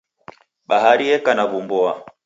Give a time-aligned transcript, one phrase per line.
[0.69, 1.93] Bahari yeka na w'umboa.